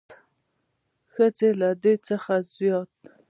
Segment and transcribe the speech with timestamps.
[1.13, 2.91] ښځې له دې څخه زیات